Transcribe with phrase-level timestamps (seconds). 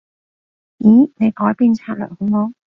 [0.79, 1.11] 咦？
[1.17, 2.51] 你改變策略好冇？